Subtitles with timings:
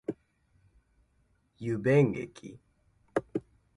[1.59, 2.57] 桔梗駅